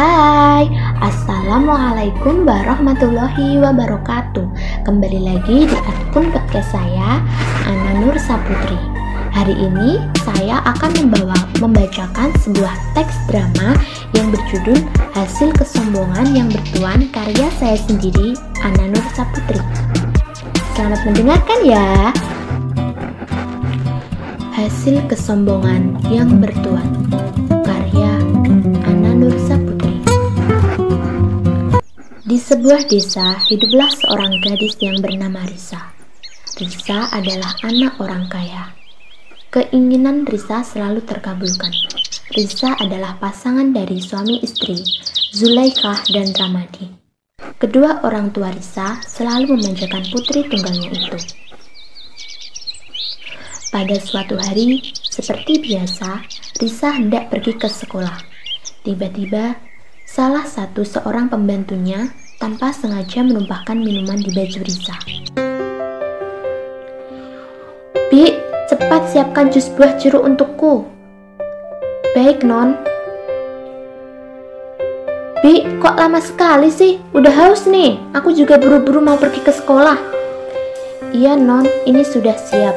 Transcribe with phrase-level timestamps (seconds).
[0.00, 0.64] Hai,
[1.04, 4.48] Assalamualaikum warahmatullahi wabarakatuh.
[4.88, 7.20] Kembali lagi di akun podcast saya,
[7.68, 8.80] Ana Nur Saputri.
[9.36, 13.76] Hari ini saya akan membawa membacakan sebuah teks drama
[14.16, 14.80] yang berjudul
[15.12, 18.32] Hasil Kesombongan yang Bertuan karya saya sendiri,
[18.64, 19.60] Ana Nur Saputri.
[20.72, 22.08] Selamat mendengarkan ya.
[24.56, 26.88] Hasil Kesombongan yang Bertuan
[32.30, 35.90] Di sebuah desa hiduplah seorang gadis yang bernama Risa.
[36.62, 38.70] Risa adalah anak orang kaya.
[39.50, 41.74] Keinginan Risa selalu terkabulkan.
[42.30, 44.78] Risa adalah pasangan dari suami istri
[45.34, 46.86] Zulaikah dan Ramadi.
[47.58, 51.18] Kedua orang tua Risa selalu memanjakan putri tunggalnya itu.
[53.74, 56.22] Pada suatu hari, seperti biasa,
[56.62, 58.22] Risa hendak pergi ke sekolah.
[58.86, 59.69] Tiba-tiba,
[60.10, 62.10] salah satu seorang pembantunya
[62.42, 64.98] tanpa sengaja menumpahkan minuman di baju Risa.
[68.10, 68.34] Bi,
[68.66, 70.82] cepat siapkan jus buah jeruk untukku.
[72.10, 72.74] Baik, Non.
[75.46, 76.98] Bi, kok lama sekali sih?
[77.14, 78.02] Udah haus nih.
[78.10, 79.94] Aku juga buru-buru mau pergi ke sekolah.
[81.14, 81.62] Iya, Non.
[81.86, 82.74] Ini sudah siap.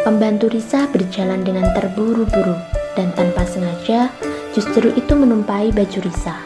[0.00, 2.56] Pembantu Risa berjalan dengan terburu-buru
[2.96, 4.08] dan tanpa sengaja
[4.54, 6.38] justru itu menumpai baju Risa.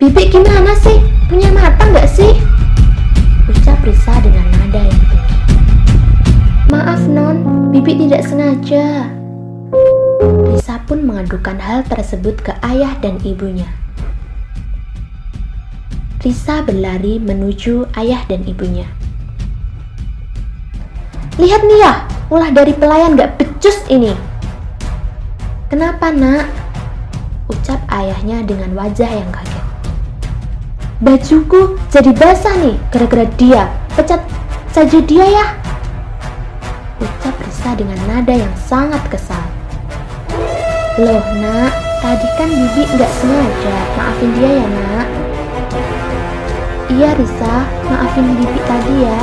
[0.00, 0.96] Bibi gimana sih?
[1.28, 2.32] Punya mata nggak sih?
[3.44, 5.36] Ucap Risa dengan nada yang tinggi.
[6.72, 9.12] Maaf non, Bibi tidak sengaja.
[10.48, 13.68] Risa pun mengadukan hal tersebut ke ayah dan ibunya.
[16.24, 18.88] Risa berlari menuju ayah dan ibunya.
[21.36, 24.16] Lihat nih ya, ulah dari pelayan gak becus ini.
[25.68, 26.48] Kenapa nak?
[27.52, 29.64] Ucap ayahnya dengan wajah yang kaget.
[31.04, 33.68] Bajuku jadi basah nih gara-gara dia.
[33.92, 34.24] Pecat
[34.72, 35.46] saja dia ya.
[37.04, 39.44] Ucap Risa dengan nada yang sangat kesal.
[40.96, 43.76] Loh nak, tadi kan Bibi nggak sengaja.
[44.00, 45.06] Maafin dia ya nak.
[46.88, 47.54] Iya Risa,
[47.92, 49.20] maafin Bibi tadi ya.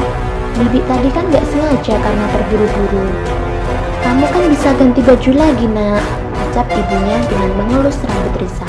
[0.60, 3.08] Bibi tadi kan gak sengaja karena terburu-buru.
[4.04, 6.04] Kamu kan bisa ganti baju lagi nak,
[6.36, 8.68] ucap ibunya dengan mengelus rambut Risa.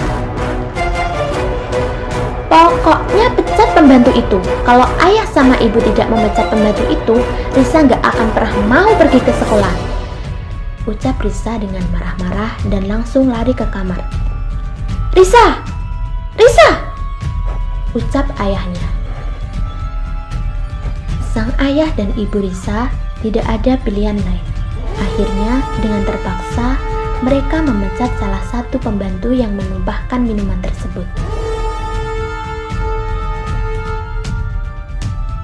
[2.46, 4.38] Pokoknya pecat pembantu itu.
[4.62, 7.16] Kalau ayah sama ibu tidak memecat pembantu itu,
[7.58, 9.74] Risa gak akan pernah mau pergi ke sekolah.
[10.86, 13.98] Ucap Risa dengan marah-marah dan langsung lari ke kamar.
[15.10, 15.58] Risa!
[16.38, 16.90] Risa!
[17.94, 18.99] ucap ayahnya.
[21.30, 22.90] Sang ayah dan ibu Risa
[23.22, 24.46] tidak ada pilihan lain.
[24.98, 26.76] Akhirnya, dengan terpaksa,
[27.22, 31.06] mereka memecat salah satu pembantu yang menumpahkan minuman tersebut.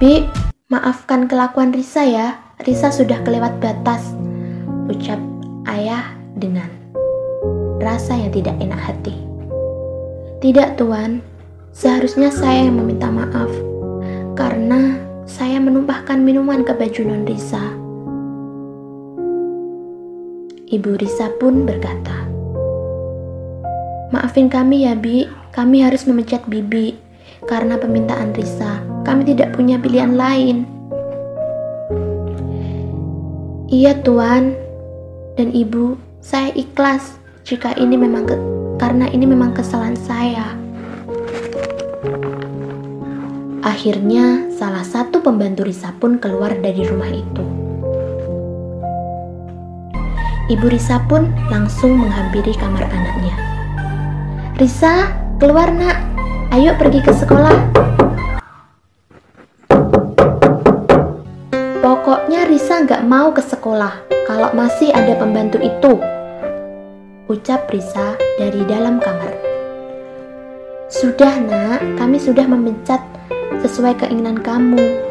[0.02, 0.26] Bi,
[0.68, 2.42] maafkan kelakuan Risa ya.
[2.64, 4.16] Risa sudah kelewat batas,
[4.88, 5.20] ucap
[5.68, 6.68] ayah dengan
[7.78, 9.14] rasa yang tidak enak hati.
[10.40, 11.20] Tidak, Tuan,
[11.76, 13.52] Seharusnya saya yang meminta maaf
[14.32, 17.74] karena saya menumpahkan minuman ke baju non Risa.
[20.70, 22.30] Ibu Risa pun berkata,
[24.14, 26.94] Maafin kami ya Bi, kami harus memecat Bibi
[27.50, 28.78] karena permintaan Risa.
[29.02, 30.62] Kami tidak punya pilihan lain.
[33.66, 34.54] Iya Tuan
[35.34, 38.30] dan Ibu, saya ikhlas jika ini memang
[38.78, 40.54] karena ini memang kesalahan saya.
[43.66, 47.42] Akhirnya, salah satu pembantu Risa pun keluar dari rumah itu.
[50.46, 53.34] Ibu Risa pun langsung menghampiri kamar anaknya.
[54.54, 55.10] Risa,
[55.42, 55.98] keluar nak.
[56.54, 57.58] Ayo pergi ke sekolah.
[61.82, 65.98] Pokoknya Risa nggak mau ke sekolah kalau masih ada pembantu itu.
[67.26, 69.34] Ucap Risa dari dalam kamar.
[70.86, 73.02] Sudah nak, kami sudah memecat
[73.66, 75.05] sesuai keinginan kamu.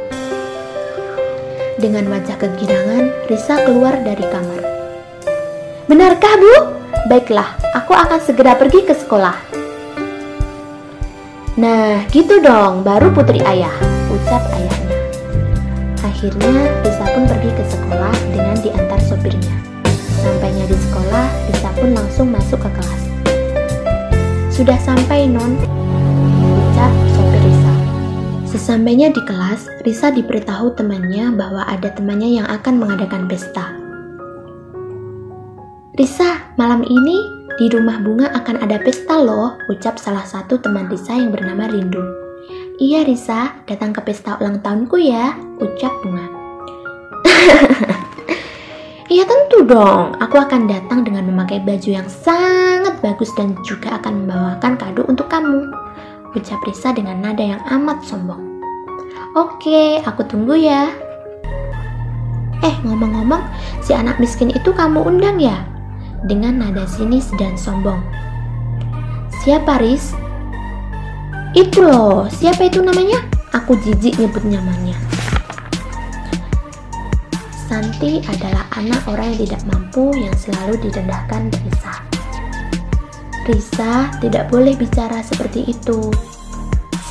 [1.85, 4.57] Dengan wajah kegirangan, Risa keluar dari kamar.
[5.85, 6.53] Benarkah, Bu?
[7.05, 9.37] Baiklah, aku akan segera pergi ke sekolah.
[11.61, 13.69] Nah, gitu dong, baru putri ayah,
[14.09, 14.97] ucap ayahnya.
[16.01, 19.53] Akhirnya, Risa pun pergi ke sekolah dengan diantar sopirnya.
[20.25, 23.01] Sampainya di sekolah, Risa pun langsung masuk ke kelas.
[24.49, 25.53] Sudah sampai, Non,
[26.49, 27.74] ucap sopir Risa.
[28.55, 33.75] Sesampainya di kelas, Risa diberitahu temannya bahwa ada temannya yang akan mengadakan pesta.
[35.99, 37.19] Risa, malam ini
[37.59, 41.99] di rumah bunga akan ada pesta loh, ucap salah satu teman Risa yang bernama Rindu.
[42.79, 46.25] Iya Risa, datang ke pesta ulang tahunku ya, ucap bunga.
[49.05, 54.25] Iya tentu dong, aku akan datang dengan memakai baju yang sangat bagus dan juga akan
[54.25, 55.69] membawakan kado untuk kamu.
[56.35, 58.59] Ucap Risa dengan nada yang amat sombong.
[59.39, 60.91] Oke, aku tunggu ya.
[62.59, 63.41] Eh, ngomong-ngomong,
[63.79, 65.63] si anak miskin itu kamu undang ya?
[66.25, 68.01] dengan nada sinis dan sombong.
[69.45, 70.17] Siapa Riz?
[71.53, 73.21] Itu loh, siapa itu namanya?
[73.53, 74.97] Aku jijik nyebut nyamannya.
[77.65, 82.14] Santi adalah anak orang yang tidak mampu yang selalu didendahkan Risa.
[83.45, 86.09] Risa tidak boleh bicara seperti itu.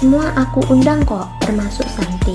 [0.03, 2.35] Semua aku undang kok, termasuk Santi.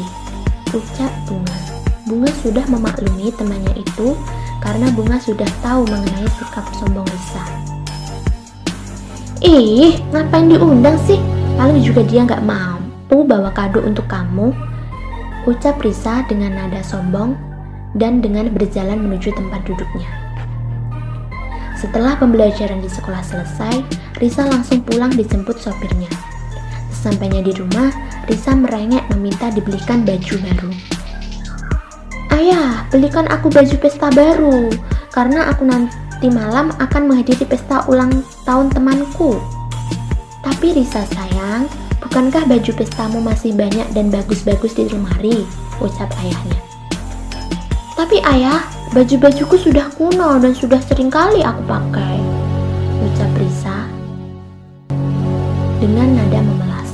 [0.71, 1.59] Ucap Bunga.
[2.07, 4.15] Bunga sudah memaklumi temannya itu
[4.63, 7.43] karena Bunga sudah tahu mengenai sikap sombong Lisa.
[9.43, 11.19] Ih, ngapain diundang sih?
[11.59, 14.55] Paling juga dia nggak mampu bawa kado untuk kamu.
[15.43, 17.35] Ucap Risa dengan nada sombong
[17.99, 20.28] dan dengan berjalan menuju tempat duduknya.
[21.79, 23.79] Setelah pembelajaran di sekolah selesai,
[24.19, 26.11] Risa langsung pulang dijemput sopirnya.
[26.91, 27.87] Sesampainya di rumah,
[28.27, 30.71] Risa merengek meminta dibelikan baju baru.
[32.35, 34.67] Ayah, belikan aku baju pesta baru,
[35.15, 38.11] karena aku nanti malam akan menghadiri pesta ulang
[38.43, 39.39] tahun temanku.
[40.43, 41.71] Tapi Risa sayang,
[42.03, 45.47] bukankah baju pestamu masih banyak dan bagus-bagus di lemari?
[45.79, 46.59] Ucap ayahnya.
[47.95, 48.59] Tapi ayah,
[48.89, 52.17] baju-bajuku sudah kuno dan sudah sering kali aku pakai.
[53.05, 53.77] Ucap Risa
[55.79, 56.89] dengan nada memelas.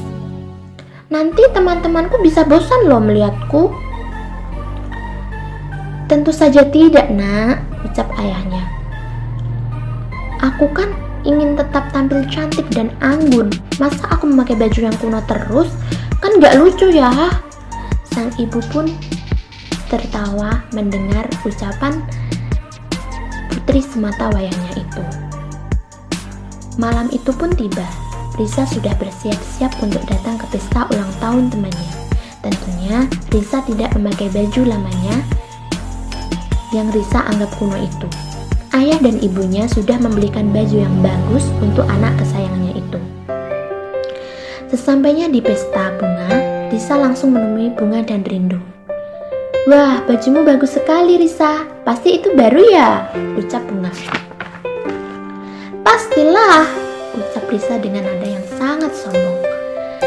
[1.09, 3.71] Nanti teman-temanku bisa bosan loh melihatku.
[6.05, 8.61] Tentu saja tidak, nak, ucap ayahnya.
[10.43, 10.93] Aku kan
[11.25, 13.49] ingin tetap tampil cantik dan anggun.
[13.81, 15.73] Masa aku memakai baju yang kuno terus?
[16.21, 17.09] Kan gak lucu ya.
[18.13, 18.85] Sang ibu pun
[19.87, 22.01] tertawa mendengar ucapan
[23.49, 25.03] putri semata wayangnya itu.
[26.75, 27.87] Malam itu pun tiba.
[28.35, 31.91] Risa sudah bersiap-siap untuk datang ke pesta ulang tahun temannya.
[32.43, 35.23] Tentunya Risa tidak memakai baju lamanya
[36.75, 38.07] yang Risa anggap kuno itu.
[38.75, 42.99] Ayah dan ibunya sudah membelikan baju yang bagus untuk anak kesayangannya itu.
[44.67, 46.35] Sesampainya di pesta bunga,
[46.75, 48.74] Risa langsung menemui Bunga dan Rindu.
[49.65, 51.65] Wah, bajumu bagus sekali Risa.
[51.81, 53.09] Pasti itu baru ya?
[53.33, 53.89] Ucap Bunga.
[55.81, 56.69] Pastilah,
[57.17, 59.41] ucap Risa dengan nada yang sangat sombong.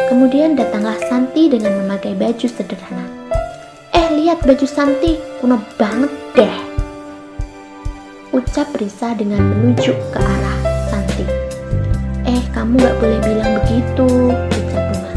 [0.06, 3.02] Kemudian datanglah Santi dengan memakai baju sederhana.
[3.99, 6.58] Eh, lihat baju Santi, kuno banget deh.
[8.31, 11.26] Ucap Risa dengan menunjuk ke arah Santi.
[12.31, 15.12] Eh, kamu gak boleh bilang begitu, ucap Bunga.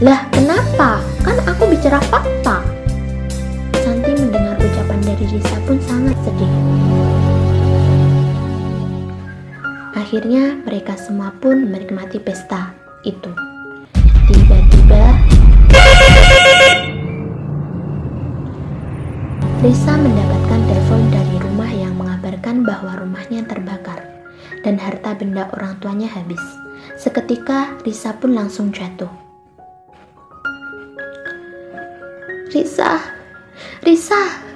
[0.00, 1.04] Lah, kenapa?
[1.20, 2.67] Kan aku bicara fakta.
[5.18, 6.52] Dari Risa pun sangat sedih.
[9.98, 12.70] Akhirnya mereka semua pun menikmati pesta
[13.02, 13.26] itu.
[14.30, 15.18] Tiba-tiba
[19.58, 23.98] Risa mendapatkan telepon dari rumah yang mengabarkan bahwa rumahnya terbakar
[24.62, 26.38] dan harta benda orang tuanya habis.
[26.94, 29.10] Seketika Risa pun langsung jatuh.
[32.54, 33.02] Risa,
[33.82, 34.46] Risa.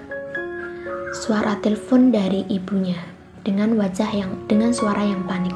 [1.12, 2.97] Suara telepon dari ibunya
[3.45, 5.52] dengan wajah yang dengan suara yang panik.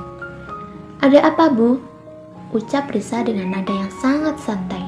[1.00, 1.80] Ada apa, Bu?
[2.52, 4.84] Ucap Risa dengan nada yang sangat santai.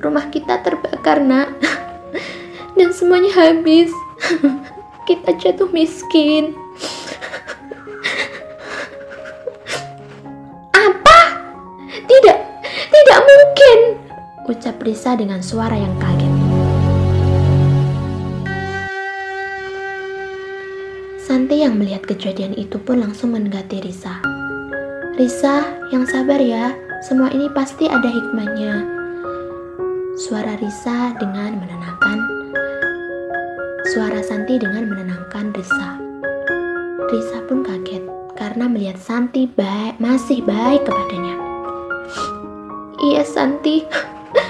[0.00, 1.60] Rumah kita terbakar, Nak.
[2.80, 3.92] dan semuanya habis.
[5.04, 6.56] Kita jatuh miskin.
[10.88, 11.20] Apa?
[12.08, 12.38] Tidak,
[12.88, 13.78] tidak mungkin,
[14.48, 16.39] ucap Risa dengan suara yang kaget.
[21.50, 24.22] Santi yang melihat kejadian itu pun langsung mendekati Risa.
[25.18, 26.70] Risa, yang sabar ya,
[27.02, 28.86] semua ini pasti ada hikmahnya.
[30.14, 32.18] Suara Risa dengan menenangkan
[33.90, 35.98] Suara Santi dengan menenangkan Risa.
[37.10, 38.06] Risa pun kaget
[38.38, 41.34] karena melihat Santi baik, masih baik kepadanya.
[43.10, 43.82] Iya Santi,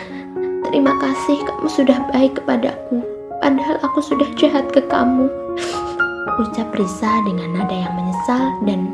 [0.69, 3.01] terima kasih kamu sudah baik kepadaku.
[3.41, 5.33] Padahal aku sudah jahat ke kamu.
[6.41, 8.93] Ucap Risa dengan nada yang menyesal dan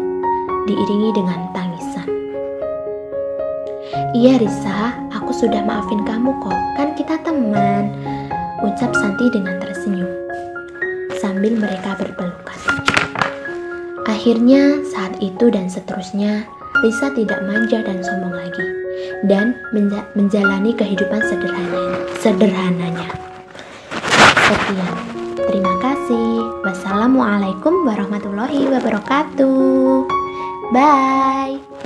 [0.71, 2.06] diiringi dengan tangisan.
[4.14, 7.90] Iya Risa, aku sudah maafin kamu kok, kan kita teman.
[8.62, 10.09] Ucap Santi dengan tersenyum
[11.18, 12.59] sambil mereka berpelukan.
[14.06, 16.47] Akhirnya, saat itu dan seterusnya,
[16.80, 18.66] Lisa tidak manja dan sombong lagi,
[19.26, 21.83] dan menja menjalani kehidupan sederhana
[22.23, 23.09] sederhananya.
[24.47, 24.95] Sekian,
[25.50, 26.55] terima kasih.
[26.66, 30.02] Wassalamualaikum warahmatullahi wabarakatuh.
[30.75, 31.62] Bye.